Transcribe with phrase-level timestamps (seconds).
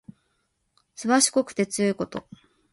[0.95, 2.27] すばしこくて強いこと。